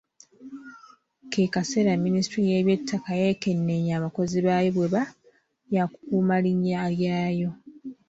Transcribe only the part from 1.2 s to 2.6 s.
Ke kaseera Ministule